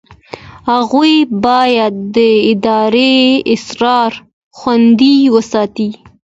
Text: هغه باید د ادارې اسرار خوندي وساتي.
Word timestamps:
هغه 0.69 1.03
باید 1.45 1.93
د 2.15 2.17
ادارې 2.51 3.13
اسرار 3.53 4.11
خوندي 4.57 5.15
وساتي. 5.35 5.89